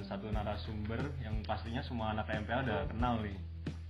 [0.00, 3.36] ada satu narasumber yang pastinya semua anak MPA udah kenal nih.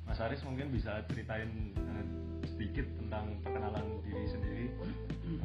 [0.03, 2.07] Mas Aris mungkin bisa ceritain eh,
[2.51, 4.67] sedikit tentang perkenalan diri sendiri.
[4.75, 5.39] Eh,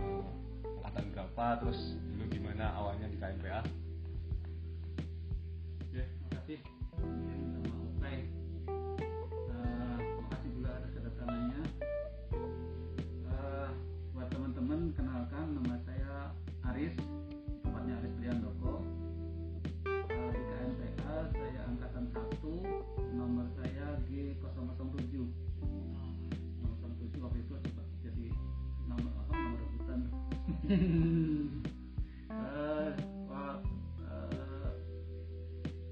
[0.81, 3.61] Angkatan berapa, terus dulu gimana awalnya di KMPA
[5.93, 6.74] Ya, makasih.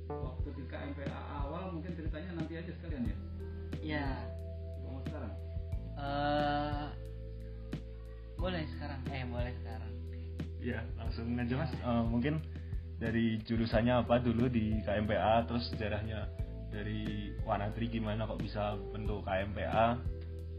[0.10, 3.18] Waktu di KMPA awal mungkin ceritanya nanti aja sekalian ya
[3.84, 4.08] Ya,
[4.84, 5.34] mau sekarang
[6.00, 6.88] eh
[8.44, 9.00] boleh sekarang.
[9.08, 9.92] Eh, boleh sekarang.
[10.60, 12.44] Iya langsung aja mas Eh, mungkin
[13.00, 16.28] dari jurusannya apa dulu di KMPA terus sejarahnya
[16.72, 20.00] dari Wanadri gimana kok bisa bentuk KMPA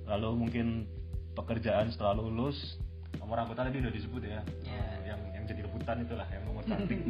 [0.08, 0.66] lalu mungkin
[1.36, 2.56] pekerjaan setelah lulus
[3.24, 4.44] nomor anggota tadi udah disebut ya.
[4.68, 4.76] Iya.
[4.76, 7.00] Eh, yang yang jadi rebutan itulah yang nomor cantik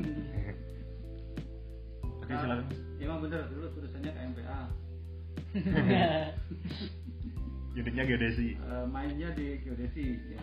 [2.23, 2.67] oke silakan.
[3.03, 3.43] Ya emang bener.
[3.51, 4.59] Dulu tulisannya KMPA
[7.75, 8.55] unitnya geodesi.
[8.55, 10.39] Eh, mainnya di geodesi ya.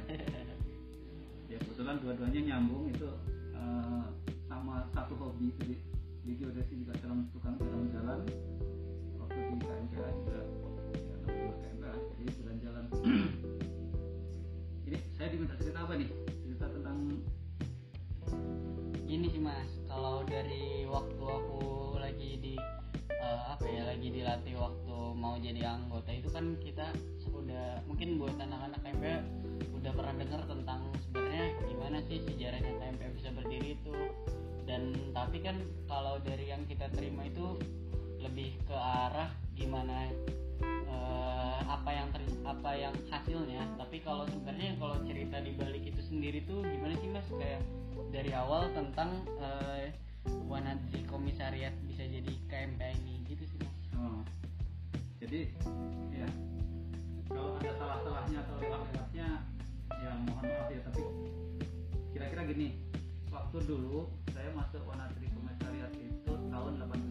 [1.47, 3.07] ya kebetulan dua-duanya nyambung itu
[3.55, 4.03] eh,
[4.51, 5.79] sama satu hobi jadi
[6.27, 8.27] di geodesi juga jalan tukang jalan-jalan.
[9.23, 10.39] Waktu di KMPA juga.
[11.31, 12.83] Ya, KMPA jadi jalan-jalan
[15.21, 16.09] saya diminta cerita apa nih?
[16.41, 16.97] Cerita tentang
[19.05, 21.61] Ini sih mas, kalau dari waktu aku
[22.01, 22.57] lagi di
[23.13, 26.89] eh, apa ya lagi dilatih waktu mau jadi anggota itu kan kita
[27.21, 29.05] sudah mungkin buat anak-anak KMP
[29.77, 33.93] udah pernah dengar tentang sebenarnya gimana sih sejarahnya KMP bisa berdiri itu.
[34.65, 37.61] Dan tapi kan kalau dari yang kita terima itu
[38.17, 40.09] lebih ke arah gimana
[40.63, 43.63] eh, apa yang ter- apa yang hasilnya.
[43.77, 47.27] Tapi kalau sebenarnya kalau cerita di balik itu sendiri tuh gimana sih mas?
[47.35, 47.61] Kayak
[48.11, 49.91] dari awal tentang eh,
[50.45, 53.77] Wanadri Komisariat bisa jadi KMP ini gitu sih mas.
[53.97, 54.21] Oh.
[55.21, 55.53] Jadi
[56.11, 56.27] ya
[57.31, 59.27] kalau ada salah-salahnya atau lewat-lewatnya
[60.01, 61.01] ya mohon maaf ya tapi
[62.11, 62.67] kira-kira gini
[63.31, 67.10] waktu dulu saya masuk Wanatri Komisariat itu tahun 87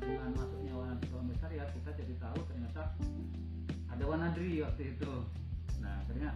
[0.00, 2.82] dengan masuknya Wanatri Komisariat kita jadi tahu ternyata
[3.92, 5.12] ada Wanadri waktu itu.
[5.80, 6.30] Nah akhirnya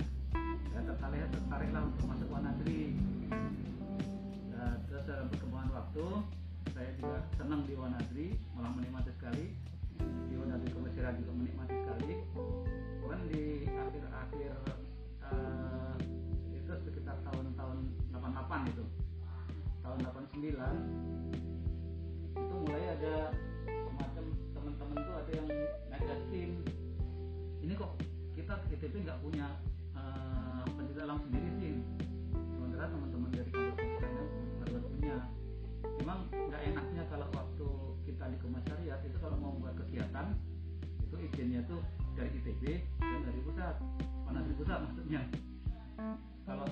[0.71, 2.97] saya tertarik tertariklah untuk masuk Wanadri
[4.61, 6.05] Nah, terus dalam perkembangan waktu
[6.77, 9.57] saya juga senang di Wanadri malah menikmati sekali.
[10.01, 12.13] Di Wanadri Komisariat juga menikmati sekali.
[13.11, 14.53] Kan di akhir-akhir
[15.25, 15.95] eh,
[16.55, 17.77] itu sekitar tahun-tahun
[18.13, 18.85] 88 itu
[19.83, 20.55] tahun 89
[22.39, 23.35] itu mulai ada
[28.81, 29.45] ITB nggak punya
[29.93, 31.73] eh, pendidik alam sendiri sih.
[32.33, 34.25] Sementara teman-teman dari kampus lainnya
[34.57, 35.17] baru punya.
[36.01, 37.69] Memang nggak enaknya kalau waktu
[38.09, 40.33] kita di komisariat itu kalau mau buat kegiatan
[40.97, 41.85] itu izinnya tuh
[42.17, 43.77] dari ITB dan dari pusat.
[44.25, 45.29] Mana dari pusat maksudnya?
[46.49, 46.69] Kalau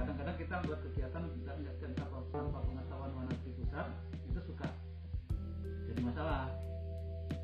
[0.00, 3.86] kadang-kadang kita buat kegiatan tidak nggak tanpa, tanpa pengetahuan mana dari pusat
[4.32, 4.68] itu suka
[5.92, 6.48] jadi masalah.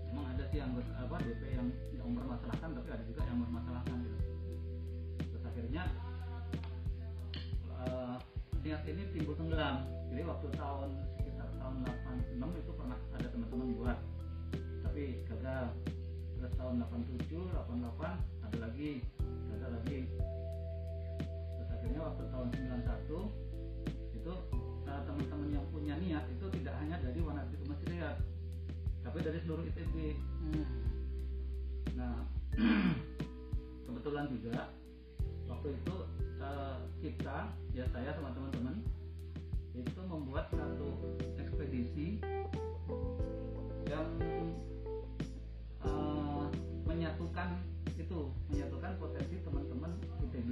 [0.09, 1.69] Memang ada sih yang apa DP yang
[2.01, 3.70] yang mempermasalahkan tapi ada juga yang mempermasalahkan
[8.91, 9.87] ini timbul tenggelam.
[10.11, 13.99] Jadi waktu tahun sekitar tahun 86 itu pernah ada teman-teman buat
[14.83, 15.67] tapi gagal.
[16.41, 18.91] Terus tahun 87 88 ada lagi
[19.55, 20.01] gagal lagi.
[21.55, 24.33] Terus akhirnya waktu tahun 91 itu
[24.91, 28.17] eh, teman-teman yang punya niat itu tidak hanya dari Wanadri Kementerian
[29.01, 29.97] tapi dari seluruh ITB
[30.41, 30.65] Hmm.
[32.01, 32.25] Nah,
[33.87, 34.73] kebetulan juga
[35.50, 35.94] waktu itu
[36.38, 37.38] eh, kita,
[37.75, 38.81] ya saya sama teman-teman
[39.75, 40.88] itu membuat satu
[41.37, 42.23] ekspedisi
[43.91, 44.06] yang
[45.85, 46.47] eh,
[46.87, 47.58] menyatukan
[47.99, 49.93] itu, menyatukan potensi teman-teman
[50.31, 50.50] ITB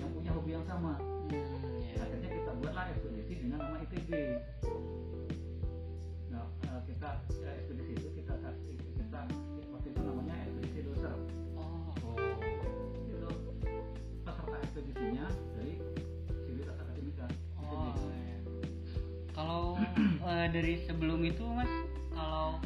[0.00, 0.98] yang punya hobi yang sama.
[1.30, 2.02] Hmm, ya.
[2.02, 4.10] Akhirnya kita buatlah ekspedisi dengan nama ITB.
[6.34, 7.10] Nah, eh, kita
[7.46, 8.19] eh, ekspedisi itu kita
[15.00, 15.26] intinya
[15.56, 15.74] dari
[16.44, 17.26] sivitas akademika
[17.64, 18.38] oh, iya.
[19.32, 19.80] kalau
[20.20, 21.72] e, dari sebelum itu mas
[22.12, 22.60] kalau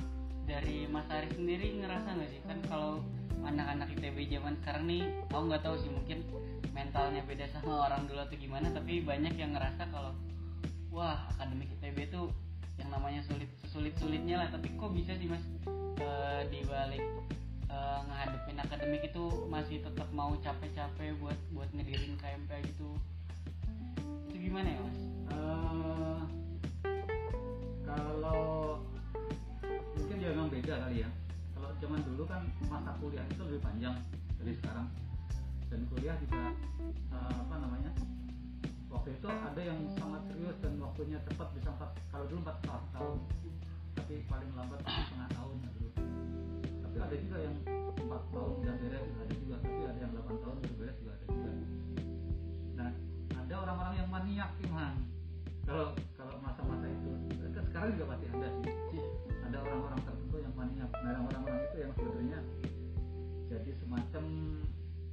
[0.45, 2.41] dari Mas Ari sendiri ngerasa nggak sih?
[2.45, 3.01] Kan kalau
[3.45, 6.25] anak-anak ITB zaman sekarang nih aku nggak tahu sih mungkin
[6.73, 10.13] mentalnya beda sama orang dulu atau gimana tapi banyak yang ngerasa kalau
[10.89, 12.23] wah akademik ITB itu
[12.81, 14.49] yang namanya sulit sulit sulitnya lah.
[14.53, 15.45] Tapi kok bisa sih mas
[16.01, 16.09] e,
[16.53, 17.05] dibalik
[17.75, 22.91] balik eh, ngehadepin akademik itu masih tetap mau capek-capek buat buat ngedirin KMP gitu.
[24.31, 24.99] Itu gimana ya mas?
[25.35, 26.21] Eh,
[27.83, 28.79] kalau
[29.99, 31.11] mungkin ya memang beda kali ya.
[31.55, 33.97] Kalau zaman dulu kan masa kuliah itu lebih panjang
[34.39, 34.87] dari sekarang.
[35.67, 36.55] Dan kuliah juga
[37.11, 37.91] eh, apa namanya
[38.87, 42.59] waktu itu ada yang sangat serius dan waktunya cepat bisa empat kalau dulu empat
[42.95, 43.19] tahun,
[43.99, 45.91] tapi paling lambat itu setengah tahun dulu
[46.95, 47.57] tapi ada juga yang
[47.99, 51.25] empat tahun udah beres ada juga tapi ada yang delapan tahun baru beres juga ada
[51.27, 51.51] juga.
[52.79, 52.91] Nah
[53.35, 54.95] ada orang-orang yang maniak Iman
[55.67, 57.11] kalau kalau masa-masa itu
[57.67, 58.49] sekarang juga pasti ada
[58.95, 59.03] sih.
[59.51, 60.91] Ada orang-orang tertentu yang maniak.
[61.03, 62.39] Nah orang-orang itu yang sebenarnya
[63.51, 64.25] jadi semacam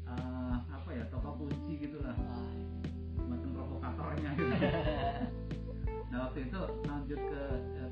[0.06, 2.46] eh, apa ya toko kunci gitulah Ah,
[3.18, 4.54] semacam provokatornya gitu.
[6.12, 7.44] Nah waktu itu lanjut ke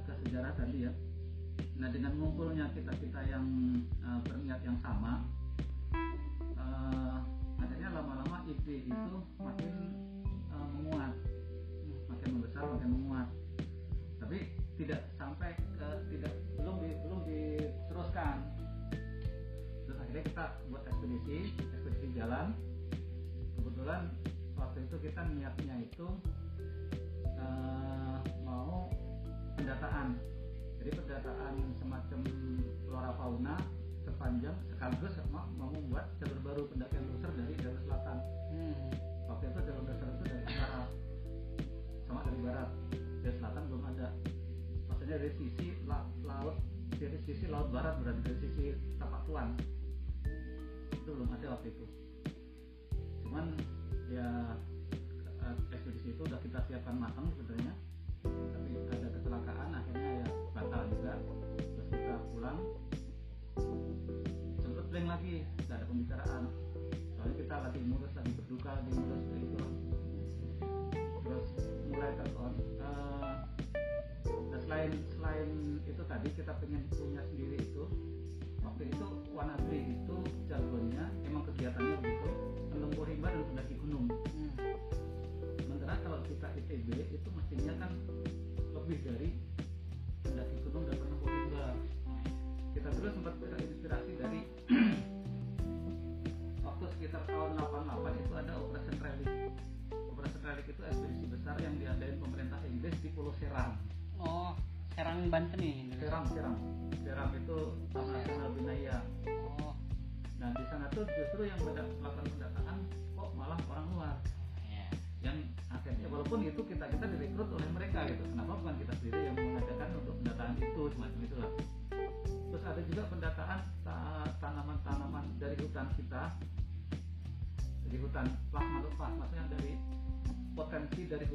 [0.06, 0.92] ke sejarah tadi ya
[1.80, 3.48] nah dengan ngumpulnya kita kita yang
[4.04, 5.24] eh, berniat yang sama
[6.60, 7.18] eh,
[7.60, 9.74] akhirnya lama-lama ide itu makin
[10.52, 11.14] eh, menguat.
[12.10, 13.28] Makin membesar makin menguat.
[14.20, 14.38] Tapi
[14.80, 18.36] tidak sampai ke tidak belum di, belum diteruskan.
[19.88, 22.56] Terus akhirnya kita buat ekspedisi ekspedisi jalan.
[23.60, 24.12] Kebetulan
[24.56, 26.08] waktu itu kita niatnya itu
[27.24, 28.92] eh, mau
[29.56, 30.16] pendataan
[30.80, 31.54] jadi pendataan
[31.84, 32.20] semacam
[32.88, 33.56] flora fauna
[34.08, 38.18] sepanjang sekaligus mau, mau membuat jalur baru pendakian loser dari jalur selatan.
[38.50, 38.76] Hmm.
[39.30, 40.88] waktu itu jalur dasar itu dari barat
[42.10, 42.70] sama dari barat.
[43.20, 44.08] Dari selatan belum ada.
[44.90, 46.56] Maksudnya dari sisi la- laut
[46.98, 48.64] dari sisi laut barat berarti dari sisi
[48.98, 49.48] tapak tuan.
[50.96, 51.86] Itu belum ada waktu itu.
[53.28, 53.46] Cuman
[54.10, 54.58] ya
[55.22, 57.74] eh, ekspedisi itu udah kita siapkan matang sebenarnya.
[58.26, 59.09] Tapi ada
[62.50, 62.58] pulang
[64.58, 66.44] sempat blank lagi nggak ada pembicaraan.
[67.14, 69.62] Soalnya kita lagi ngurus lagi berduka lagi ngurus itu
[71.30, 71.50] terus
[71.94, 73.46] mulai telepon nah
[74.66, 75.50] selain selain
[75.86, 77.86] itu tadi kita pengen punya sendiri itu.
[78.66, 80.18] Waktu itu Wanadri itu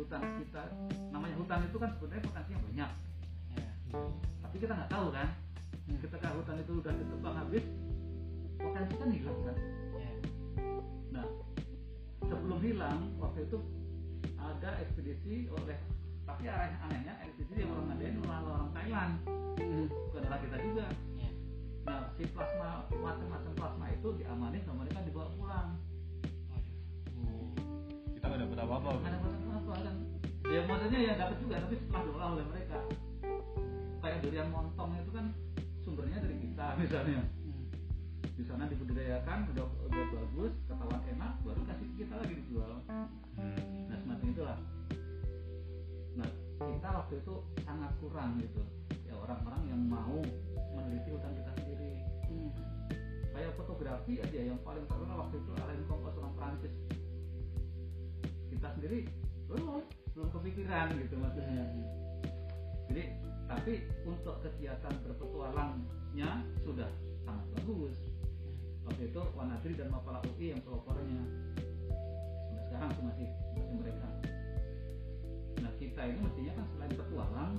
[0.04, 0.62] hutan kita
[1.08, 2.90] namanya hutan itu kan sebenarnya potensinya banyak
[3.56, 3.66] ya
[4.44, 5.28] tapi kita nggak tahu kan
[5.84, 6.00] Hmm.
[6.00, 7.64] ketika hutan itu udah ditebang habis
[8.56, 9.56] potensi kan hilang kan
[10.00, 10.10] ya
[11.12, 11.26] Nah,
[12.24, 13.60] sebelum hilang waktu itu
[14.40, 15.76] ada ekspedisi oleh
[16.24, 19.12] tapi aneh anehnya ekspedisi yang orang ngadain orang orang Thailand
[19.54, 19.86] Hmm.
[19.86, 20.86] bukan orang kita juga.
[21.14, 21.30] ya
[21.84, 25.68] Nah, si plasma macam-macam plasma itu diamanin sama mereka dibawa pulang.
[27.53, 27.53] kita
[28.34, 29.96] nggak dapat apa-apa Nggak dapat apa kan?
[30.44, 32.78] Ya maksudnya ya dapat juga tapi setelah diolah oleh mereka.
[34.02, 35.26] Kayak durian montong itu kan
[35.80, 37.22] sumbernya dari kita misalnya.
[37.22, 37.64] Hmm.
[38.34, 42.72] Di sana dibudidayakan udah udah bagus, ketahuan enak, baru kasih kita lagi dijual.
[42.84, 43.08] Hmm.
[43.90, 44.58] nah semacam itulah
[46.14, 46.30] nah
[46.70, 47.34] kita waktu itu
[47.66, 48.62] sangat kurang gitu
[49.02, 50.18] ya orang-orang yang mau
[50.78, 51.90] meneliti hutan kita sendiri
[52.24, 52.50] Hmm.
[53.34, 56.72] kayak fotografi aja yang paling terkenal waktu itu Alain Kompos orang Prancis
[58.64, 59.04] kita sendiri
[59.44, 59.84] belum
[60.16, 61.68] belum kepikiran gitu maksudnya.
[62.88, 63.04] Jadi
[63.44, 63.72] tapi
[64.08, 66.88] untuk kegiatan berpetualangnya sudah
[67.28, 67.92] sangat bagus.
[68.88, 71.20] Waktu itu Wanadri dan Mapala UI yang pelopornya
[72.48, 74.08] sampai sekarang sih masih masih mereka.
[75.60, 77.52] Nah kita ini mestinya kan selain petualang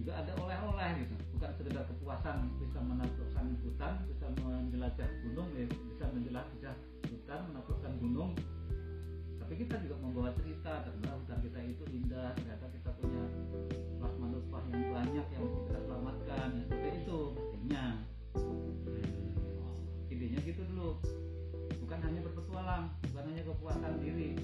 [0.00, 1.14] juga ada oleh-oleh gitu.
[1.36, 6.74] Bukan sekedar kepuasan bisa menaklukkan hutan bisa menjelajah gunung ya bisa menjelajah
[7.12, 8.32] hutan menaklukkan gunung
[9.54, 13.22] tapi kita juga membawa cerita ternyata hutan kita itu indah ternyata kita punya
[14.02, 17.84] plasma nutfah yang banyak yang kita selamatkan ya, seperti itu mestinya
[18.34, 20.10] Hmm.
[20.10, 20.98] idenya gitu dulu
[21.86, 24.34] bukan hanya berpetualang bukan hanya kepuasan diri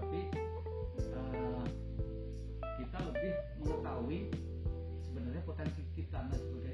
[0.00, 0.20] tapi
[0.96, 1.64] eh,
[2.80, 4.20] kita lebih mengetahui
[5.04, 6.65] sebenarnya potensi kita nah, sebagai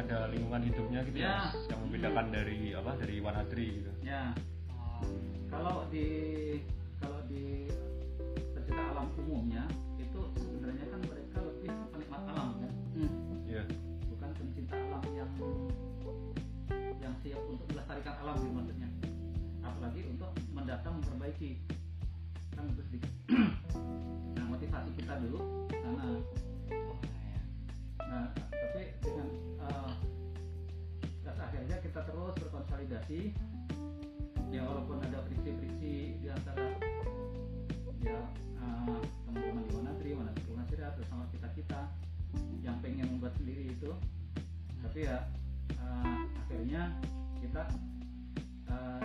[0.00, 1.36] ada lingkungan hidupnya gitu ya, Ya.
[1.68, 3.92] Yang membedakan dari apa dari Wanadri gitu.
[4.00, 4.22] ya
[4.72, 5.02] Oh,
[5.48, 6.06] kalau di
[6.98, 7.68] kalau di
[8.54, 9.64] pecinta alam umumnya
[9.96, 13.12] itu sebenarnya kan mereka lebih penikmat alam kan hmm.
[13.44, 13.62] Iya.
[14.08, 15.30] bukan pencinta alam yang
[16.98, 18.88] yang siap untuk melestarikan alam gitu maksudnya
[19.60, 21.50] apalagi untuk mendatang memperbaiki
[22.52, 23.12] kan itu sedikit
[24.34, 25.38] nah motivasi kita dulu
[25.70, 26.04] karena
[26.70, 27.40] Oh, ya.
[28.06, 28.24] nah
[33.00, 33.32] berkonsolidasi
[34.50, 36.74] ya walaupun ada friksi-friksi di antara
[38.02, 38.20] ya
[38.60, 41.80] eh, teman-teman di Wanadri, Wanadri Wanasira bersama kita kita
[42.60, 43.90] yang pengen membuat sendiri itu.
[44.84, 45.28] Tapi ya
[45.70, 46.82] eh, akhirnya
[47.40, 47.62] kita
[48.68, 49.02] eh,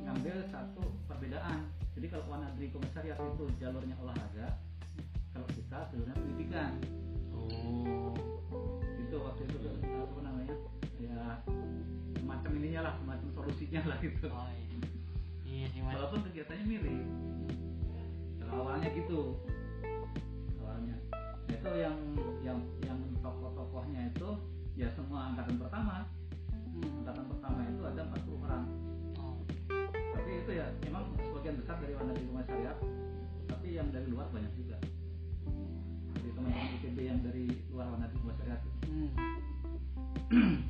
[0.00, 1.70] ngambil satu perbedaan.
[1.96, 4.58] Jadi kalau Wanadri Komisariat itu jalurnya olahraga
[5.36, 6.72] kalau kita jalurnya pendidikan.
[7.36, 8.10] Oh.
[8.96, 10.56] itu waktu itu apa namanya
[10.98, 11.38] ya
[12.76, 14.76] ininya lah semacam solusinya lah gitu Oh, iya.
[15.48, 15.96] iya sih mas.
[15.96, 17.08] Walaupun kegiatannya mirip.
[18.36, 19.20] Kalau awalnya gitu.
[20.60, 20.96] Awalnya.
[21.48, 21.96] Itu yang
[22.44, 24.28] yang yang tokoh-tokohnya itu
[24.76, 26.04] ya semua angkatan pertama.
[26.52, 27.00] Hmm.
[27.00, 28.64] angkatan pertama itu ada 40 orang.
[29.24, 29.40] Oh,
[30.12, 32.76] tapi itu ya memang sebagian besar dari warna di rumah syariat
[33.48, 34.76] tapi yang dari luar banyak juga.
[36.12, 39.08] Dari teman-teman ITB yang dari luar warna di rumah syariat hmm.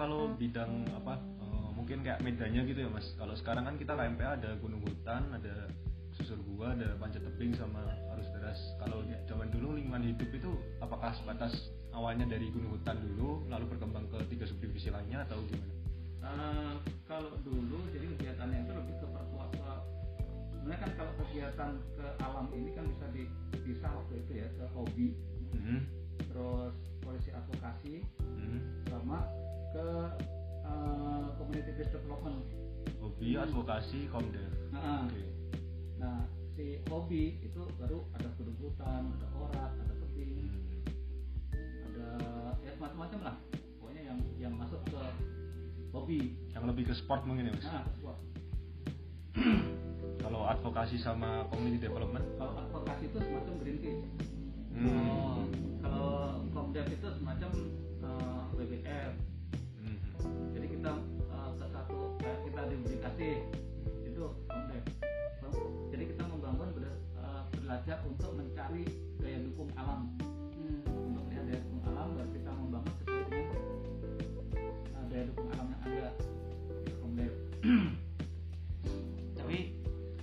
[0.00, 3.06] Kalau bidang apa eh, mungkin kayak medannya gitu ya Mas.
[3.14, 5.68] Kalau sekarang kan kita KMPA ada gunung hutan, ada
[6.16, 7.84] susur gua, ada panjat tebing sama
[8.16, 8.56] arus deras.
[8.80, 11.52] Kalau zaman dulu lingkungan hidup itu apakah sebatas
[11.92, 15.74] awalnya dari gunung hutan dulu lalu berkembang ke tiga subdivisi lainnya atau gimana?
[16.20, 19.84] Eh, kalau dulu jadi kegiatannya itu lebih ke perkuat ke-
[20.52, 25.08] sebenarnya kan kalau kegiatan ke alam ini kan bisa dipisah waktu itu ya ke hobi
[25.50, 25.82] Hmm.
[26.30, 28.60] terus polisi advokasi Hmm.
[28.86, 29.24] sama
[29.70, 29.86] ke
[30.62, 32.38] eh, community based development
[32.98, 34.48] Hobi, advokasi, komdev.
[34.70, 35.24] nah, Oke.
[35.96, 36.18] nah
[36.52, 40.48] si hobi itu baru ada hutan ada orat ada tebing
[41.50, 41.86] Hmm.
[41.86, 42.08] ada
[42.60, 43.36] ya macam-macam lah
[43.76, 45.00] pokoknya yang yang masuk ke
[45.90, 47.66] hobi Yang lebih ke sport mungkin ya Mas.
[47.66, 48.18] nah wah,
[50.20, 52.24] Kalau advokasi sama community development?
[52.36, 54.04] kalau advokasi itu semacam Greenpeace
[54.70, 54.88] Hmm.
[54.96, 55.40] Oh.
[55.80, 56.10] kalau
[56.50, 57.50] komdev itu semacam
[58.00, 59.29] eh, WWF Hmm.
[60.54, 60.90] Jadi kita
[61.30, 63.36] eh, ke satu kayak kita diberi kasih.
[64.06, 64.84] Itu komdev
[65.90, 68.84] jadi kita membangun ber- eh, belajar untuk mencari
[69.18, 70.14] daya dukung alam.
[70.60, 70.84] Hmm.
[70.86, 73.58] untuk melihat daya dukung alam dan kita membangun sesuai dengan
[74.56, 76.08] eh, daya dukung alam yang ada.
[76.86, 77.32] Itu komdev
[79.40, 79.58] tapi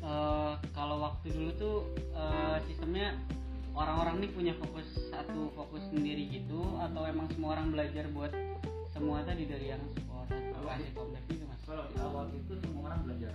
[0.01, 1.77] eh, kalau waktu dulu tuh
[2.16, 3.13] eh, sistemnya
[3.77, 8.34] orang-orang nih punya fokus satu fokus sendiri gitu atau emang semua orang belajar buat
[8.98, 10.89] semua tadi dari yang atau Kalau di-
[11.30, 11.62] gitu mas.
[11.63, 13.34] kalau di awal itu semua orang belajar.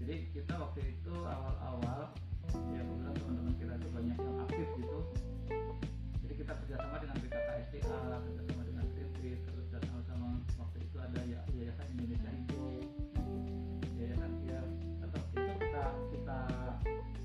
[0.00, 2.00] Jadi kita waktu itu awal-awal
[2.72, 4.98] ya kebetulan teman-teman kita itu banyak yang aktif gitu.
[6.24, 7.80] Jadi kita kerjasama dengan BKKSDA
[8.24, 12.66] kerjasama dengan Greenpeace terus bersama-sama waktu itu ada ya Yayasan Indonesia Hijau
[13.94, 14.60] Yayasan ya
[15.02, 16.38] tetap itu kita kita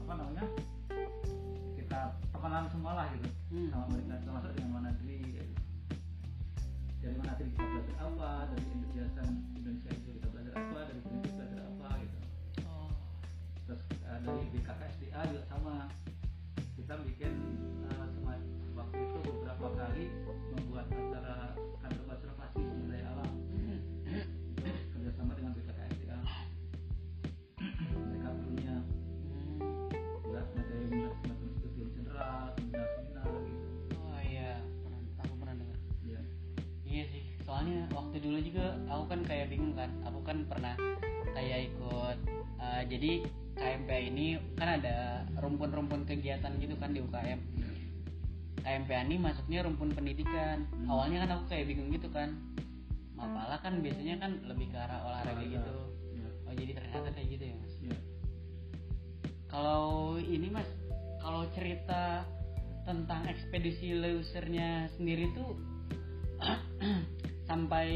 [0.01, 0.43] apa namanya
[1.75, 3.29] kita temenan semua lah gitu.
[3.51, 3.67] Hmm.
[3.69, 4.51] sama mereka termasuk
[8.01, 9.50] tadi kita belajar
[37.61, 39.93] soalnya waktu dulu juga aku kan kayak bingung kan.
[40.09, 40.73] Aku kan pernah
[41.37, 42.17] kayak ikut
[42.57, 43.11] eh, jadi
[43.53, 47.37] KMP ini kan ada rumpun-rumpun kegiatan gitu kan di UKM.
[48.65, 50.65] KMP ini masuknya rumpun pendidikan.
[50.73, 50.89] Hmm.
[50.89, 52.33] Awalnya kan aku kayak bingung gitu kan.
[53.13, 55.73] Mapala kan biasanya kan lebih ke arah olahraga gitu.
[56.17, 57.73] ya, Oh jadi ternyata kayak gitu ya mas.
[57.77, 57.97] ya.
[59.53, 60.69] Kalau ini mas,
[61.21, 62.25] kalau cerita
[62.89, 65.53] tentang ekspedisi losernya sendiri tuh
[67.51, 67.91] sampai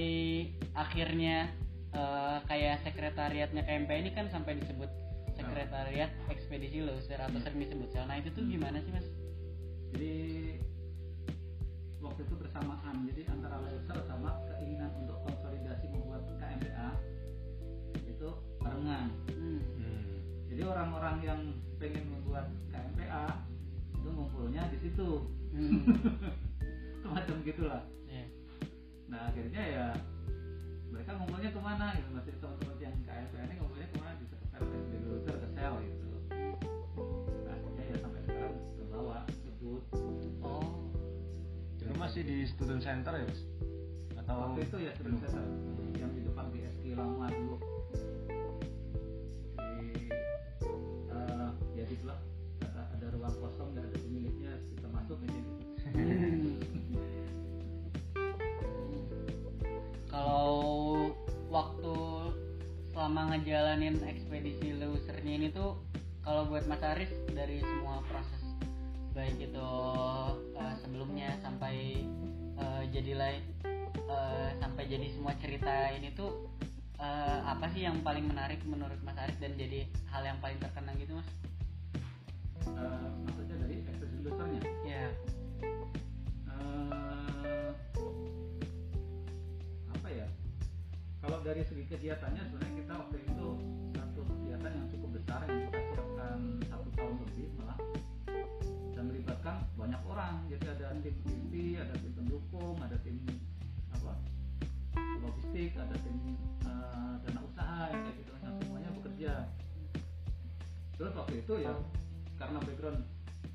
[0.76, 1.48] akhirnya
[1.96, 4.92] eh, kayak sekretariatnya KMP ini kan sampai disebut
[5.32, 8.04] sekretariat ekspedisi loser atau sering disebut sel.
[8.04, 9.08] Nah itu tuh gimana sih mas?
[9.96, 10.60] jadi
[12.04, 17.00] waktu itu bersamaan jadi antara Leuser sama keinginan untuk konsolidasi membuat KMPA
[17.96, 19.64] itu barengan Hmm.
[19.80, 20.20] Hmm.
[20.52, 21.40] jadi orang-orang yang
[21.80, 23.40] pengen membuat KMPA
[23.96, 25.80] itu ngumpulnya di situ Hmm.
[27.08, 27.95] semacam gitulah.
[29.06, 29.86] Nah akhirnya ya
[30.90, 34.84] mereka ngumpulnya ke mana gitu masih teman-teman yang KMPA ini ngumpulnya ke mana di sekretariat
[34.90, 36.06] di Leuser ke sel gitu
[37.46, 39.84] nah akhirnya ya sampai sekarang ke bawah sebut
[40.46, 40.78] Oh.
[41.82, 43.42] Dulu masih di student center ya mas?
[44.14, 45.18] Atau waktu itu ya belum?
[45.26, 45.75] sebelum
[66.66, 68.42] buat Mas Aris dari semua proses
[69.14, 69.70] baik itu
[70.58, 72.02] eh, sebelumnya sampai
[72.58, 73.46] eh, jadi lai-
[74.10, 76.50] eh, sampai jadi semua cerita ini tuh
[76.98, 80.98] eh, apa sih yang paling menarik menurut Mas Aris dan jadi hal yang paling terkenang
[80.98, 81.30] gitu Mas?
[82.66, 85.06] Eh, maksudnya dari ekspedisi lusernya Ya.
[86.50, 87.70] Eh,
[89.94, 90.26] apa ya
[91.22, 92.75] kalau dari segi kegiatannya sebenarnya
[100.36, 103.24] orang jadi ada tim inti ada tim pendukung ada tim
[103.96, 104.20] apa
[105.24, 106.36] logistik ada tim
[106.68, 108.32] eh, dana usaha yang kayak gitu.
[108.44, 109.34] Nah, semuanya bekerja.
[111.00, 111.74] Terus waktu itu ya
[112.36, 113.00] karena background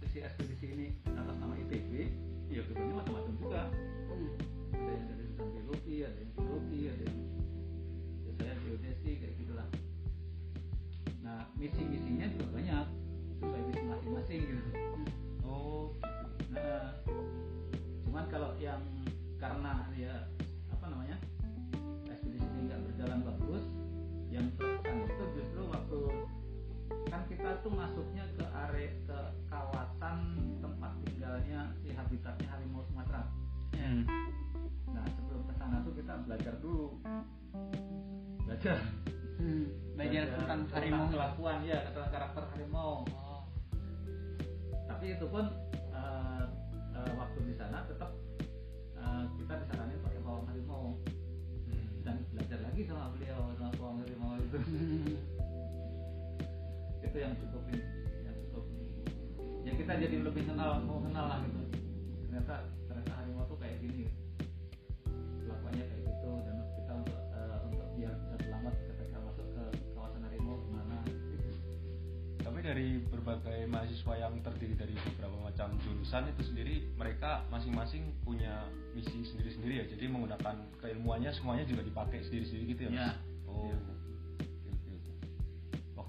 [0.08, 2.08] si ekspedisi ini atas nama ITB
[2.48, 3.62] ya backgroundnya macam-macam juga.
[4.72, 7.18] Ada yang dari jurusan biologi ada yang geologi ada yang
[8.24, 9.68] ya saya geodesi kayak gitulah.
[11.20, 12.86] Nah misi-misinya juga banyak.
[13.36, 14.70] Sesuai misi masing-masing gitu.
[15.44, 15.96] Oh,
[16.50, 16.94] nah
[18.06, 18.82] cuman kalau yang
[19.38, 20.14] karena ya
[20.74, 21.16] apa namanya
[22.10, 23.64] ekspedisi ini nggak berjalan bagus
[24.30, 26.00] yang terkesan itu justru waktu
[27.10, 30.16] kan kita tuh masuknya ke area ke kawasan
[30.58, 33.26] tempat tinggalnya si habitatnya harimau Sumatera
[33.70, 34.04] Hmm.
[34.92, 37.00] Nah sebelum ke sana tuh kita belajar dulu,
[38.44, 38.76] belajar,
[39.40, 39.66] Hmm.
[39.96, 41.08] Belajar tentang harimau.
[41.08, 43.08] kelakuan ya, tentang karakter harimau.
[43.08, 43.40] Oh.
[44.84, 45.48] Tapi itu pun
[57.20, 57.84] itu yang cukup ini,
[58.24, 58.64] yang cukup
[59.60, 61.60] ya kita jadi lebih kenal mau kenal lah gitu.
[62.24, 64.08] Ternyata ternyata harimau tuh kayak gini.
[65.44, 70.20] Kelakuannya kayak gitu dan kita untuk eh, untuk biar bisa selamat ketika masuk ke kawasan
[70.32, 71.48] harimau gimana gitu.
[72.40, 78.64] Tapi dari berbagai mahasiswa yang terdiri dari beberapa macam jurusan itu sendiri, mereka masing-masing punya
[78.96, 79.86] misi sendiri-sendiri ya.
[79.92, 83.04] Jadi menggunakan keilmuannya semuanya juga dipakai sendiri-sendiri gitu ya, Mas?
[83.04, 83.12] Ya.
[83.44, 83.68] Oh.
[83.68, 83.89] Iya.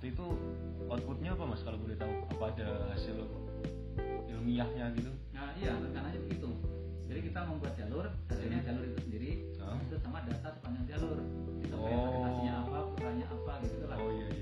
[0.02, 0.30] Waktu itu
[0.90, 2.10] outputnya apa Mas kalau boleh tahu?
[2.34, 3.22] Apa ada hasil
[4.34, 5.14] ilmiahnya gitu?
[5.30, 6.50] Nah iya rencananya begitu.
[7.06, 9.78] Jadi kita membuat jalur, hasilnya jalur itu sendiri, Ah.
[9.78, 11.22] itu sama data sepanjang jalur.
[11.62, 12.34] Kita Oh.
[12.66, 13.98] apa, floranya apa gitu lah.
[14.02, 14.41] Oh iya iya.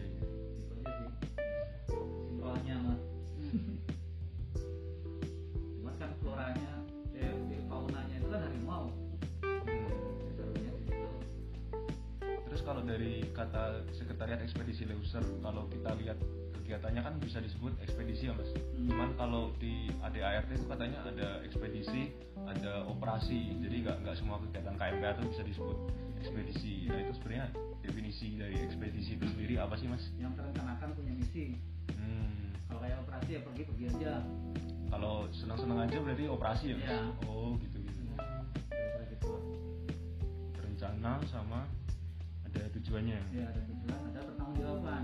[12.89, 16.17] Dari kata sekretariat ekspedisi Leuser, kalau kita lihat
[16.57, 18.49] kegiatannya kan bisa disebut ekspedisi ya mas.
[18.53, 18.89] Hmm.
[18.89, 22.13] Cuman kalau di ADART itu katanya ada ekspedisi,
[22.49, 23.57] ada operasi.
[23.61, 25.77] Jadi nggak nggak semua kegiatan KMPA itu bisa disebut
[26.21, 26.73] ekspedisi.
[26.89, 27.45] Nah itu sebenarnya
[27.81, 30.09] definisi dari ekspedisi itu sendiri apa sih mas?
[30.17, 31.57] Yang terencanakan punya misi.
[31.93, 32.53] Hmm.
[32.69, 34.13] Kalau kayak operasi ya pergi pergi aja.
[34.89, 36.85] Kalau senang-senang aja berarti operasi ya mas?
[36.85, 37.01] Iya.
[37.29, 38.01] Oh gitu gitu.
[38.69, 39.43] Kira-kira gitu lah.
[40.61, 41.65] Rencana sama
[42.69, 43.17] ada tujuannya.
[43.33, 45.03] Ya ada tujuan, ada pertanggungjawaban.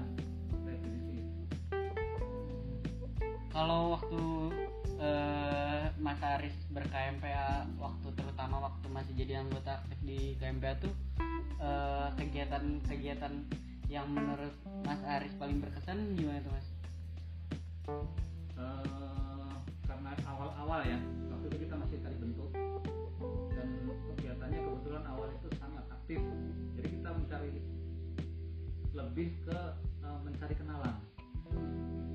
[3.49, 4.21] Kalau waktu
[5.01, 10.93] eh, Mas Aris ber-KMPA waktu terutama waktu masih jadi anggota aktif di KMPA tuh
[11.57, 13.33] eh, kegiatan-kegiatan
[13.89, 14.53] yang menurut
[14.85, 16.67] Mas Aris paling berkesan gimana tuh Mas?
[18.61, 19.53] Eh,
[19.89, 21.01] karena awal-awal ya
[21.33, 22.49] waktu itu kita masih cari bentuk
[23.57, 23.67] dan
[24.13, 26.21] kegiatannya kebetulan awal itu sangat aktif
[27.05, 27.53] kita mencari
[28.97, 29.59] lebih ke
[30.01, 30.97] eh, mencari kenalan.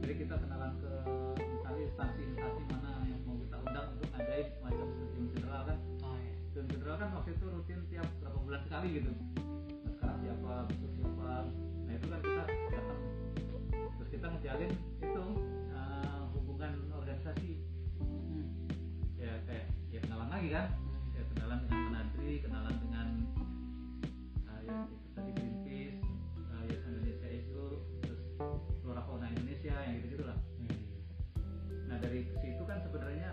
[0.02, 0.92] Jadi kita kenalan ke
[1.38, 5.78] misalnya instansi-instansi mana yang mau kita undang untuk ngadain semacam stadium general kan.
[6.02, 6.32] Oh iya.
[6.50, 9.10] stadium general kan waktu itu rutin tiap berapa bulan sekali gitu.
[9.14, 11.30] Nah, sekarang siapa besok siapa.
[11.86, 12.42] Nah itu kan kita
[12.74, 13.00] datang.
[13.70, 15.24] Terus kita ngejalin itu
[15.70, 17.62] uh, hubungan organisasi.
[18.02, 18.42] Hmm.
[19.22, 20.66] ya kayak ya kenalan lagi kan.
[21.14, 23.06] Ya kenalan dengan Menadri kenalan dengan
[32.00, 33.30] dari situ kan sebenarnya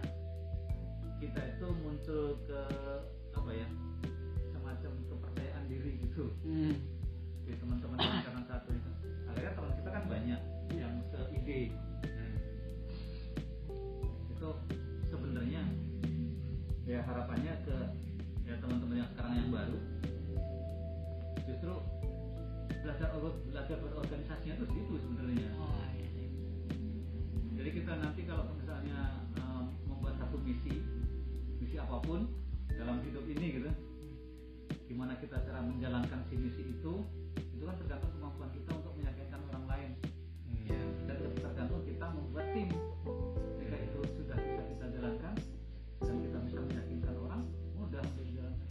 [1.18, 2.62] kita itu muncul ke
[3.34, 3.68] apa ya
[4.52, 6.76] semacam kepercayaan diri gitu Hmm.
[7.44, 8.92] di teman-teman yang karena satu itu
[9.26, 10.42] akhirnya teman kita kan banyak
[10.74, 11.62] yang seide
[12.04, 12.36] Hmm.
[14.30, 14.50] itu
[15.08, 15.62] sebenarnya
[16.84, 17.78] ya harapannya ke
[18.44, 19.80] ya teman-teman yang sekarang yang baru
[21.44, 21.74] justru
[22.84, 23.10] belajar
[23.48, 26.28] belajar berorganisasinya itu situ sebenarnya Oh, iya sih.
[27.56, 28.22] jadi kita nanti
[28.78, 29.02] misalnya
[29.42, 30.78] eh, membuat satu misi
[31.58, 32.30] misi apa pun
[32.70, 33.70] dalam hidup ini gitu
[34.86, 36.94] gimana kita cara menjalankan si misi itu
[37.58, 39.92] itu kan tergantung kemampuan kita untuk meyakinkan orang lain
[40.48, 40.62] Hmm.
[40.63, 40.80] Iya.
[41.10, 42.70] dan tergantung kita membuat tim
[43.58, 45.34] jika itu sudah bisa kita jalankan
[45.98, 47.42] dan kita bisa meyakinkan orang
[47.74, 48.70] mudah untuk dijalankan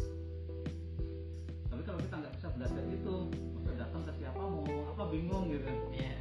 [1.66, 3.14] tapi kalau kita nggak bisa belajar itu
[3.58, 4.62] masa datang ke siapa mau
[4.94, 6.14] apa bingung gitu Iya.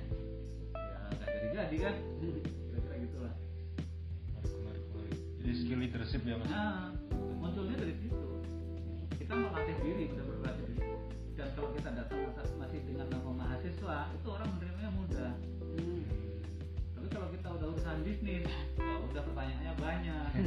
[0.74, 1.96] ya nggak jadi jadi kan
[5.66, 6.46] skill leadership ya mas.
[6.46, 6.94] nah
[7.42, 8.22] munculnya dari situ
[9.18, 10.94] kita melatih diri benar-benar melatih diri
[11.34, 12.22] dan kalau kita datang
[12.62, 15.32] masih dengan nama mahasiswa itu orang menerimanya mudah
[15.76, 16.08] Hmm.
[16.96, 18.48] tapi kalau kita udah urusan bisnis
[18.80, 20.30] wah, udah pertanyaannya banyak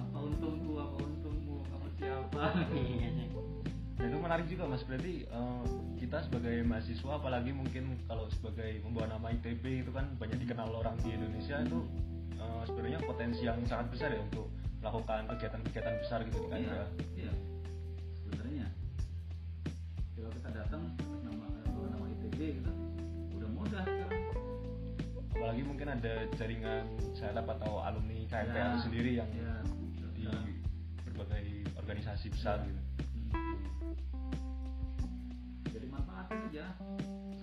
[0.00, 3.10] apa untungku apa untungmu kamu siapa Iya.
[3.96, 4.84] Nah itu menarik juga mas.
[4.84, 5.64] Berarti eh,
[6.00, 10.96] kita sebagai mahasiswa, apalagi mungkin kalau sebagai membawa nama ITB itu kan banyak dikenal orang
[11.00, 11.80] di Indonesia itu
[12.46, 14.46] eh, sebenarnya potensi yang sangat besar ya untuk
[14.78, 16.84] melakukan kegiatan-kegiatan besar gitu di iya KMPA.
[17.16, 17.32] iya
[18.16, 18.66] sebenarnya
[20.12, 20.82] kalau kita datang
[21.20, 22.70] nama nama ITB gitu
[23.34, 24.14] udah mudah sekarang
[25.28, 29.52] Apalagi mungkin ada jaringan saya atau alumni KMPA Ya, itu sendiri yang ya,
[30.12, 30.32] di ya.
[31.04, 31.44] berbagai
[31.76, 32.66] organisasi besar Ya.
[32.66, 32.80] gitu.
[33.12, 33.30] Hmm.
[35.66, 36.66] jadi manfaatin aja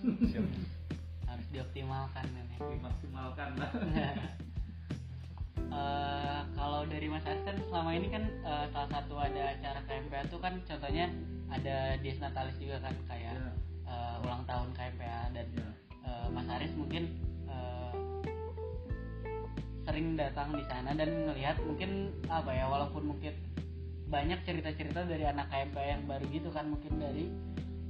[0.02, 0.44] Siap.
[1.28, 2.56] Harus dioptimalkan ini.
[2.58, 3.70] dimaksimalkan lah
[5.72, 10.22] Eh, kalau dari Mas Aris kan selama ini kan eh, salah satu ada acara KMPA
[10.28, 11.08] tuh kan contohnya
[11.50, 13.50] ada Dies Natalis juga kan kayak ya,
[13.88, 15.68] eh, ulang tahun KMPA dan ya.
[16.04, 17.04] eh, Mas Aris mungkin
[17.48, 17.92] eh,
[19.84, 23.34] sering datang di sana dan melihat mungkin apa ya walaupun mungkin
[24.08, 27.26] banyak cerita-cerita dari anak KMPA yang baru gitu kan mungkin dari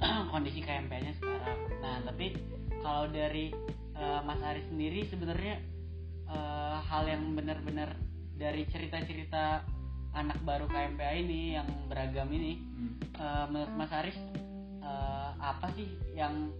[0.33, 1.59] kondisi KMPA-nya sekarang.
[1.79, 2.33] Nah tapi
[2.81, 3.53] kalau dari
[3.95, 5.74] eh, Mas Aris sendiri sebenarnya
[6.27, 7.95] eh, hal yang benar-benar
[8.35, 9.63] dari cerita-cerita
[10.11, 12.93] anak baru KMPA ini yang beragam ini Hmm.
[13.15, 14.17] eh, menurut Mas Aris
[14.79, 16.51] eh, apa sih yang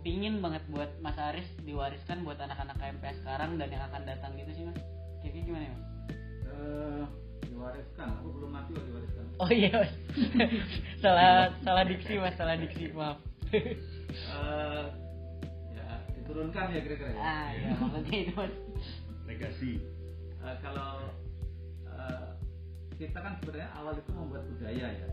[0.00, 4.50] pingin banget buat Mas Aris diwariskan buat anak-anak KMPA sekarang dan yang akan datang gitu
[4.52, 4.78] sih Mas?
[5.20, 5.84] Kayaknya gimana ya Mas?
[6.46, 7.04] Eh,
[7.46, 9.92] diwariskan aku belum mati kok diwariskan Oh iya Mas.
[11.04, 13.20] salah salah diksi Mas, salah diksi maaf.
[13.52, 14.88] Ya
[16.26, 18.34] diturunkan ya kira-kira ya ah iya maksudnya itu.
[19.26, 19.72] Legasi.
[20.42, 21.10] Eh, kalau
[21.86, 22.28] eh,
[22.98, 25.08] kita kan sebenarnya awal itu membuat budaya ya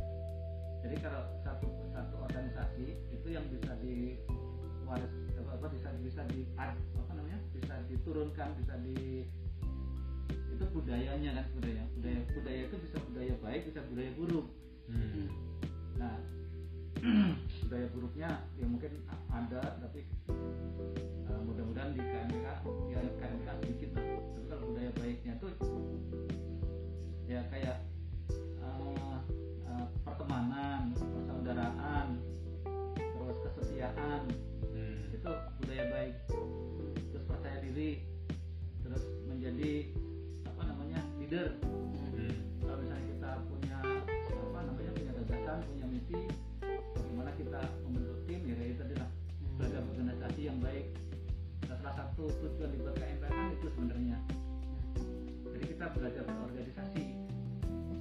[0.83, 7.11] jadi kalau satu satu organisasi itu yang bisa diwaris apa, apa bisa bisa di apa
[7.15, 9.23] namanya bisa diturunkan bisa di
[10.27, 14.47] itu budayanya kan budaya budaya budaya itu bisa budaya baik bisa budaya buruk
[14.83, 15.31] Hmm.
[15.95, 16.19] Nah,
[17.65, 18.91] budaya buruknya ya mungkin
[19.31, 20.05] ada tapi
[21.27, 22.47] uh, mudah-mudahan di KMK
[22.91, 24.05] ya KMK sedikit lah.
[24.35, 25.51] Tapi kalau budaya baiknya tuh
[27.25, 27.77] ya kayak
[28.61, 29.17] uh,
[29.65, 32.07] uh, pertemanan, persaudaraan,
[32.95, 34.23] terus kesetiaan
[34.73, 35.13] Hmm.
[35.13, 36.15] itu budaya baik.
[37.13, 38.01] Terus percaya diri,
[38.81, 39.93] terus menjadi
[40.49, 41.53] apa namanya leader
[52.23, 54.17] satu tujuan dibuat KMP kan itu sebenarnya.
[55.51, 57.03] Jadi kita belajar berorganisasi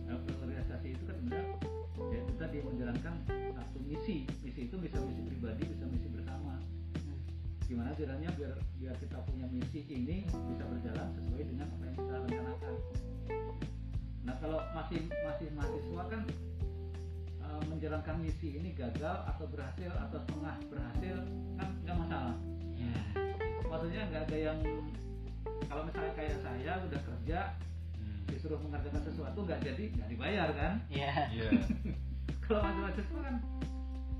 [0.06, 1.56] nah, berorganisasi itu kan sebenarnya
[2.06, 4.30] ya itu tadi menjalankan satu misi.
[4.46, 6.54] Misi itu bisa misi pribadi bisa misi bersama.
[7.66, 12.14] Gimana caranya biar biar kita punya misi ini bisa berjalan sesuai dengan apa yang kita
[12.22, 12.74] rencanakan.
[14.22, 16.22] Nah kalau masih masih mahasiswa kan
[17.42, 21.16] eh, menjalankan misi ini gagal atau berhasil atau setengah berhasil
[21.58, 22.51] kan nggak masalah.
[23.82, 24.58] Maksudnya nggak ada yang
[25.66, 27.40] kalau misalnya kayak saya udah kerja
[27.98, 28.22] Hmm.
[28.30, 31.12] disuruh mengerjakan sesuatu nggak jadi nggak dibayar kan Iya.
[31.34, 31.50] Iya.
[32.46, 33.36] kalau masalah siswa kan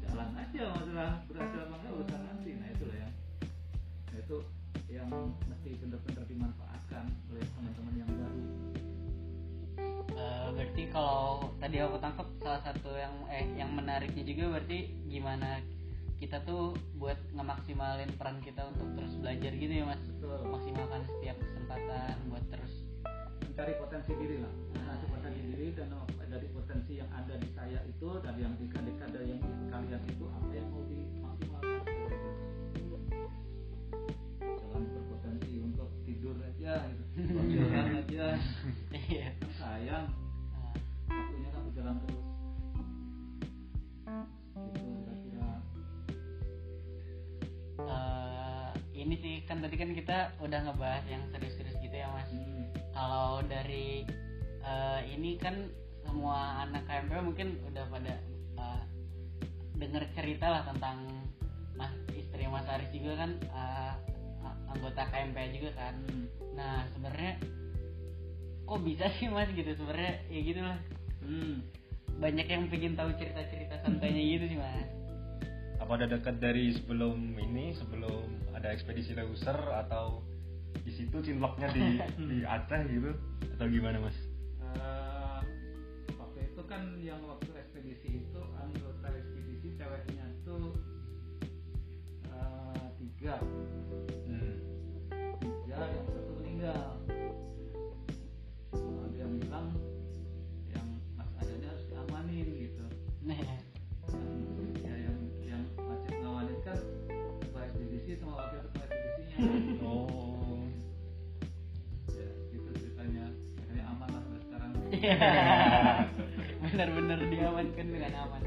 [0.03, 3.13] jalan aja masalah berhasil apa enggak urusan nanti nah itu loh yang
[4.11, 4.37] nah, itu
[4.91, 5.09] yang
[5.47, 8.43] mesti benar-benar dimanfaatkan oleh teman-teman yang baru
[10.13, 15.63] Eh, berarti kalau tadi aku tangkap salah satu yang eh yang menariknya juga berarti gimana
[16.23, 16.71] kita tuh
[17.03, 19.99] buat ngemaksimalin peran kita untuk terus belajar gitu ya mas.
[20.07, 20.39] Betul.
[20.55, 22.73] Maksimalkan setiap kesempatan buat terus
[23.43, 24.55] mencari potensi diri lah.
[24.71, 25.91] Mencari potensi diri dan
[26.31, 30.25] dari potensi yang ada di saya itu dan yang di ada yang di kalian itu
[30.31, 31.83] apa yang mau dimaksimalkan.
[34.39, 37.05] Jangan berpotensi untuk tidur aja gitu.
[37.59, 38.27] Jalan aja.
[38.95, 39.29] Iya.
[39.59, 40.07] Sayang.
[40.55, 40.73] Nah,
[41.11, 42.22] waktunya kan berjalan terus
[49.03, 52.31] ini sih kan tadi kan kita udah ngebahas yang serius-serius gitu ya mas.
[52.31, 54.07] Hmm, kalau dari
[54.63, 55.69] eh, ini kan
[56.07, 58.15] semua anak KMP mungkin udah pada
[58.59, 58.83] eh,
[59.77, 61.03] denger cerita lah tentang
[61.75, 63.99] mas istri Mas Aris juga kan a-
[64.71, 65.95] anggota KMP juga kan.
[66.07, 67.33] Hmm, nah sebenarnya
[68.63, 69.75] kok bisa sih mas gitu?
[69.75, 70.79] Sebenarnya ya gitu lah
[71.27, 71.55] hmm.
[72.19, 75.02] banyak yang pengen tahu cerita-cerita santainya gitu sih mas
[75.83, 80.23] Apa ada dekat dari sebelum ini, sebelum ada ekspedisi Leuser atau
[80.87, 81.99] di situ cinloknya di
[82.31, 83.11] di Aceh gitu
[83.59, 84.15] atau gimana mas?
[84.63, 85.41] Eh,
[86.15, 87.52] waktu itu kan yang waktu
[116.63, 118.43] benar-benar diamankan dengan aman.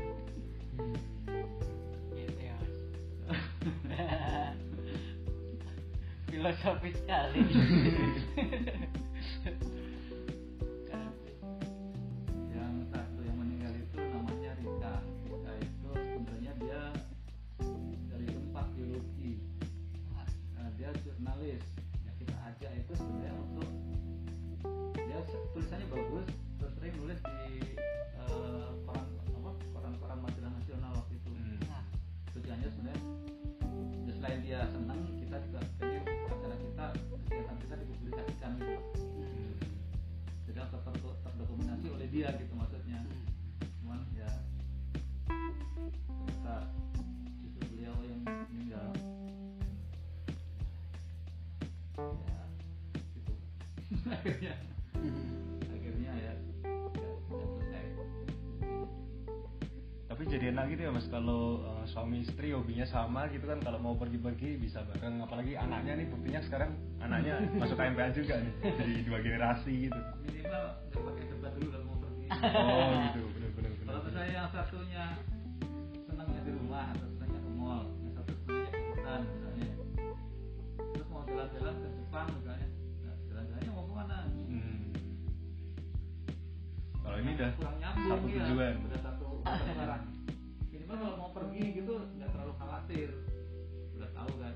[2.15, 2.55] Gitu ya
[6.35, 7.39] filosofis sekali
[62.05, 63.57] suami istri hobinya sama gitu kan.
[63.65, 65.25] Kalau mau pergi-pergi bisa bareng.
[65.25, 68.53] Apalagi anaknya nih buktinya sekarang anaknya masuk KMPA juga nih.
[68.61, 69.99] Jadi dua generasi gitu.
[70.21, 70.63] minimal
[70.93, 72.25] pakai debat dulu kalau mau pergi.
[72.29, 73.21] Oh gitu.
[73.33, 73.71] Bener-bener.
[73.89, 75.03] kalau misalnya yang satunya
[76.05, 77.83] senangnya di rumah atau senangnya ke mall.
[77.97, 79.69] Yang satu senangnya ke hutan misalnya.
[80.77, 82.67] Terus mau jalan-jalan ke Jepang misalnya.
[83.01, 84.19] Nah, jalan-jalannya mau ke mana?
[84.45, 84.81] Hmm.
[87.01, 88.75] Kalau ini udah satu ya tujuan.
[88.93, 90.01] udah satu satu arah
[91.55, 93.09] pergi gitu nggak terlalu khawatir.
[93.95, 94.55] Udah tahu kan?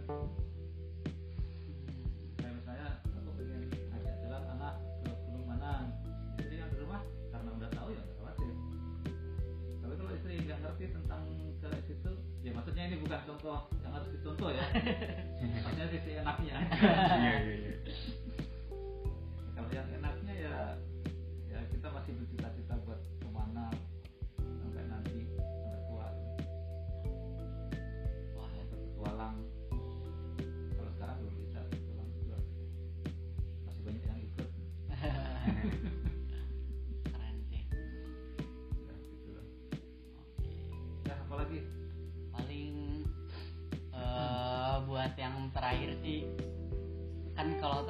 [2.36, 4.74] Kayak misalnya aku pengen ajak jalan anak
[5.08, 5.88] ke gunung mana.
[6.36, 7.00] Istri yang di rumah
[7.32, 8.52] karena udah tahu ya nggak khawatir.
[9.80, 11.24] Tapi kalau istri nggak ngerti tentang
[11.64, 12.12] ke situ
[12.44, 14.66] ya maksudnya ini bukan contoh yang harus dicontoh ya.
[15.64, 16.56] Maksudnya sisi enaknya.
[16.68, 17.74] Iya iya iya.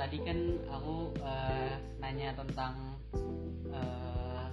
[0.10, 0.42] Tadi kan
[0.74, 2.98] aku eh, nanya tentang
[3.70, 4.50] eh,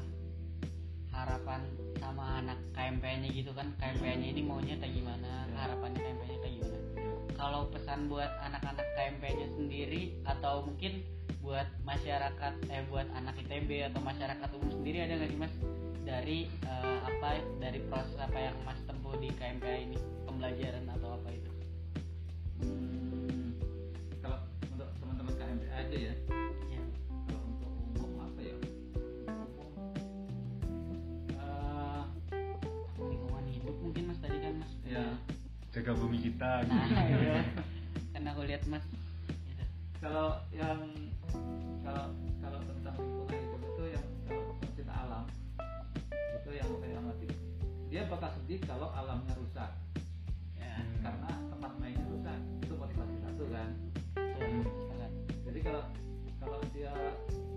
[1.09, 1.65] harapan
[1.97, 3.73] sama anak KMP-nya gitu kan.
[3.81, 5.49] KMP-nya ini maunya kayak gimana?
[5.49, 5.65] Ya.
[5.65, 6.79] harapannya KMP-nya kayak gimana?
[7.41, 11.01] Kalau pesan buat anak-anak KMP-nya sendiri atau mungkin
[11.41, 15.55] buat masyarakat eh buat anak ITB atau masyarakat umum sendiri ada nggak sih mas?
[16.05, 19.97] Dari eh, apa dari proses apa yang mas tempuh di KMPA ini?
[20.29, 21.51] Pembelajaran atau apa itu?
[22.61, 22.86] Hmm,
[25.77, 26.15] ada ya?
[26.73, 26.83] Iya.
[27.93, 28.57] Untuk apa ya?
[31.37, 32.03] Eh,
[33.85, 34.73] mungkin mas tadi kan mas?
[34.89, 35.05] Ya
[35.77, 36.65] jaga bumi kita.
[36.65, 37.25] Nah, gitu.
[37.29, 37.41] ya.
[38.17, 38.85] karena aku lihat mas.
[39.29, 39.65] Iya.
[40.01, 40.81] Kalau yang
[41.85, 42.07] kalau
[42.41, 45.25] kalau tentang lingkungan hidup itu yang kalau cinta alam
[46.41, 47.29] itu yang saya amati.
[47.93, 49.71] Dia bakal sedih kalau alamnya rusak.
[50.57, 50.81] Ya.
[51.05, 52.41] Karena tempat mainnya rusak.
[52.65, 53.96] Itu motivasi satu kan
[55.67, 55.83] kalau
[56.39, 56.93] kalau dia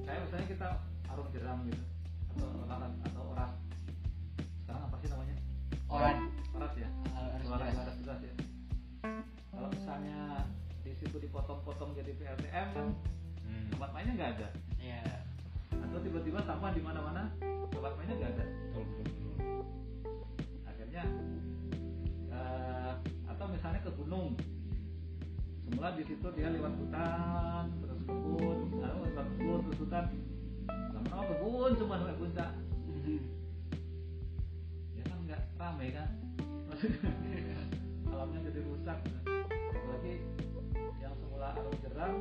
[0.04, 0.68] kayak misalnya kita
[1.08, 1.84] arum jeram gitu
[2.32, 3.52] atau lalat atau oras
[4.60, 5.36] sekarang apa sih namanya
[5.88, 6.18] Oran.
[6.52, 7.78] oras ya Harus Suara jelas.
[7.80, 8.34] oras jelas ya
[9.50, 10.20] kalau misalnya
[10.80, 12.88] di situ dipotong-potong jadi PLTM kan
[13.42, 13.66] Hmm.
[13.72, 15.02] tempat mainnya nggak ada ya
[15.72, 17.34] atau tiba-tiba sampah di mana-mana
[17.68, 19.62] tempat mainnya nggak ada Betul, betul, betul.
[20.64, 21.04] akhirnya
[22.30, 22.92] eh,
[23.26, 24.38] atau misalnya ke gunung
[25.64, 27.64] semula di situ dia lewat hutan
[28.10, 30.06] kebun lalu lewat kebun terus hutan
[30.70, 32.50] lama-lama kebun cuma sampai puncak.
[34.98, 36.10] Ya kan nggak rame kan?
[38.12, 39.00] Alamnya jadi rusak.
[39.50, 40.16] Apalagi
[41.00, 42.14] yang semula arum jeram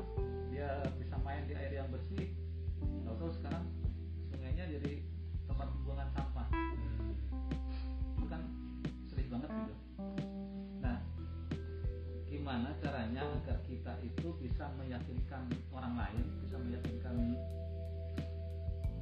[13.89, 17.33] kita itu bisa meyakinkan orang lain bisa meyakinkan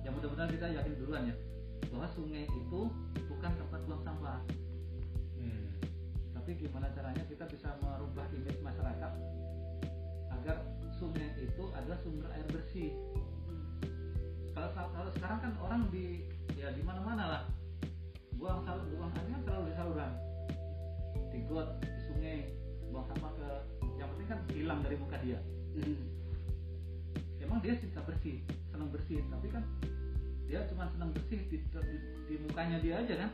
[0.06, 1.34] ya mudah-mudahan kita yakin duluan ya
[1.90, 2.80] bahwa sungai itu
[3.26, 4.38] bukan tempat buang sampah.
[5.42, 5.66] Hmm.
[6.38, 9.12] tapi gimana caranya kita bisa merubah image masyarakat
[10.38, 10.56] agar
[10.94, 12.94] sungai itu adalah sumber air bersih.
[14.54, 17.42] Kalau kalau sekarang kan orang di ya di mana-mana lah.
[18.38, 18.62] Buang
[18.94, 20.12] buang airnya selalu di saluran.
[21.34, 22.38] Di got di sungai
[22.86, 23.50] buang sampah ke
[24.06, 25.38] yang penting kan hilang dari muka dia.
[27.42, 28.38] Emang dia cinta bersih
[28.70, 29.66] senang bersih tapi kan
[30.46, 31.96] dia cuma senang bersih di, di,
[32.30, 33.30] di mukanya dia aja kan?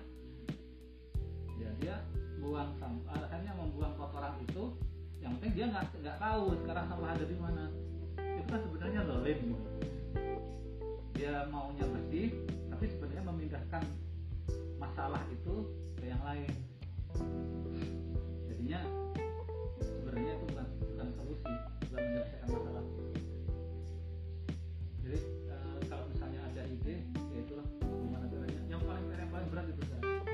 [1.61, 1.95] Ya dia
[2.41, 4.73] buang sampah alasannya membuang kotoran itu
[5.21, 7.65] yang penting dia nggak nggak tahu sekarang sampah ada di mana.
[8.17, 9.73] Itu kan sebenarnya dolim gitu
[11.13, 12.35] dia maunya bersih
[12.67, 13.83] tapi sebenarnya memindahkan
[14.81, 16.51] masalah itu ke yang lain.
[18.51, 18.81] Jadinya
[21.93, 22.85] bukan menyelesaikan masalah.
[25.05, 28.61] Jadi eh, kalau misalnya ada ide ya itulah gimana caranya?
[28.65, 30.25] Yang paling yang paling berat itu sekarang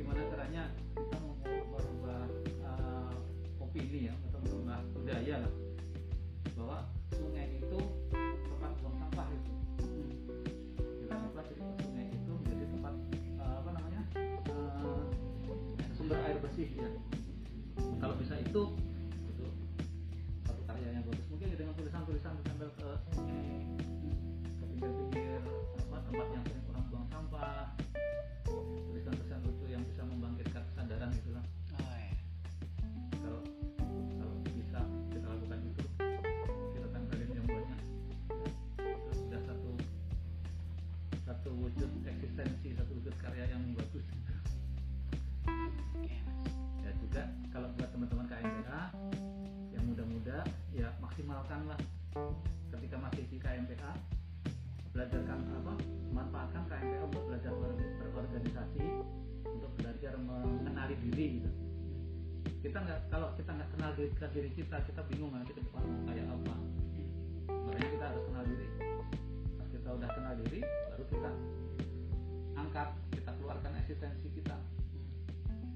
[0.00, 0.62] gimana caranya
[0.96, 3.12] kita merubah eh,
[3.60, 5.52] opini ya atau merubah budaya lah.
[6.56, 6.78] Bahwa
[7.12, 7.80] sungai itu
[8.48, 9.52] tempat buang sampah itu.
[11.04, 12.94] Kita ubah jadi sungai itu menjadi tempat
[13.44, 14.02] eh, apa namanya
[14.48, 15.04] eh,
[16.00, 16.88] sumber air bersih ya.
[18.00, 18.85] Kalau bisa itu
[62.66, 65.86] kita nggak kalau kita nggak kenal diri, ke diri kita kita bingung nanti ke depan
[65.86, 66.54] mau kayak apa.
[67.46, 68.66] Makanya kita harus kenal diri.
[69.54, 71.30] Pas kita udah kenal diri baru kita
[72.58, 74.56] angkat kita keluarkan eksistensi kita.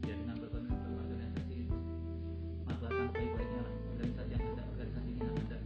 [0.02, 1.78] Ya dengan berorganisasi berorganisasi itu
[2.66, 5.58] manfaatkan baik-baiknya lah organisasi yang ada organisasi yang ada.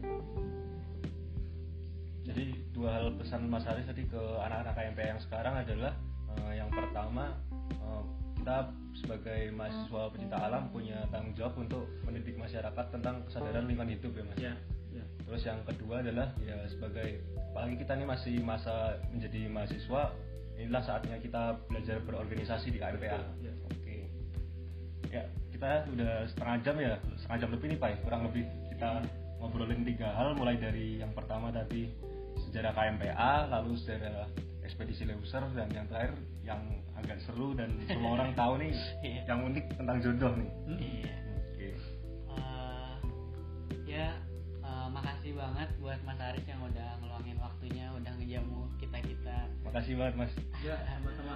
[2.29, 2.45] Jadi
[2.77, 5.97] dua hal pesan Mas Haris tadi ke anak-anak KMP yang sekarang adalah
[6.37, 7.33] eh, yang pertama
[8.45, 8.69] kita
[9.01, 14.25] sebagai mahasiswa pecinta alam punya tanggung jawab untuk mendidik masyarakat tentang kesadaran lingkungan hidup ya
[14.29, 14.37] Mas.
[14.37, 14.53] ya
[14.93, 20.13] ya Terus yang kedua adalah ya sebagai apalagi kita ini masih masa menjadi mahasiswa
[20.61, 23.17] inilah saatnya kita belajar berorganisasi di KMPA.
[23.41, 23.53] Ya.
[23.65, 24.13] Oke.
[25.09, 28.45] Ya kita udah setengah jam ya setengah jam lebih nih Pak ya, kurang lebih
[28.77, 28.89] kita
[29.41, 31.89] ngobrolin tiga hal mulai dari yang pertama tadi
[32.45, 34.29] sejarah KMPA lalu sejarah
[34.65, 36.61] ekspedisi Leuser dan yang terakhir yang
[36.95, 38.73] agak seru dan semua orang tahu nih
[39.07, 39.21] Iya.
[39.27, 40.51] yang unik tentang jodoh nih.
[40.81, 41.15] iya
[41.53, 41.69] Oke.
[42.33, 42.95] Eh,
[43.87, 44.07] ya
[44.59, 49.95] eh, makasih banget buat Mas Aris yang udah ngeluangin waktunya udah ngejamu kita kita Makasih
[49.95, 50.33] banget Mas.
[50.61, 51.35] ya sama-sama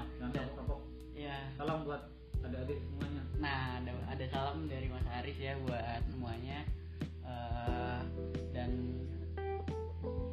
[1.13, 2.03] ya salam buat
[2.41, 6.65] adik-adik semuanya nah ada ada salam dari Mas Aris ya buat semuanya
[7.29, 8.01] Eh,
[8.51, 8.71] dan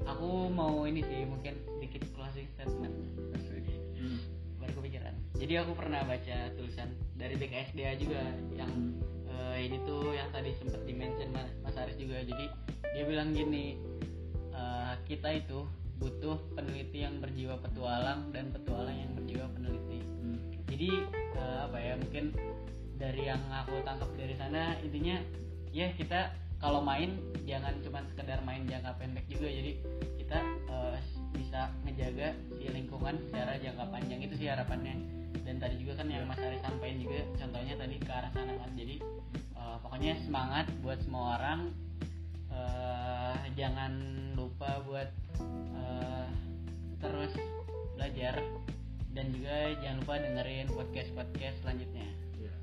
[0.06, 2.94] aku mau ini sih mungkin sedikit closing statement
[3.98, 4.18] hmm.
[4.62, 8.22] baru kepikiran jadi aku pernah baca tulisan dari BKSDA juga
[8.56, 8.72] yang
[9.28, 12.46] eh, ini tuh yang tadi sempat dimention Mas, Mas Aris juga jadi
[12.96, 13.76] dia bilang gini
[14.54, 20.42] eh, kita itu butuh peneliti yang berjiwa petualang dan petualang yang berjiwa peneliti Hmm.
[20.66, 20.90] jadi
[21.38, 22.34] eh, apa ya mungkin
[22.98, 25.22] dari yang aku tangkap dari sana intinya
[25.70, 26.34] ya kita
[26.66, 29.54] kalau main jangan cuma sekedar main jangka pendek juga.
[29.54, 29.72] Jadi
[30.18, 30.98] kita eh,
[31.38, 34.26] bisa ngejaga si lingkungan secara jangka panjang.
[34.26, 34.98] Itu sih harapannya.
[35.46, 38.72] Dan tadi juga kan yang Mas Ari sampaikan juga contohnya tadi ke arah sana kan.
[38.74, 38.96] Jadi
[39.54, 41.70] eh, pokoknya semangat buat semua orang.
[42.50, 43.94] Eh, jangan
[44.34, 45.10] lupa buat
[45.78, 46.28] eh,
[46.98, 47.34] terus
[47.94, 48.42] belajar.
[49.14, 52.10] Dan juga jangan lupa dengerin podcast podcast selanjutnya.
[52.36, 52.54] Iya.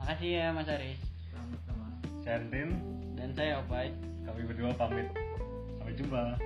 [0.00, 1.88] makasih ya Mas Aris Sama-sama.
[2.24, 3.88] Sandin dan saya Opai
[4.28, 5.08] kami berdua pamit.
[5.80, 6.36] Sampai jumpa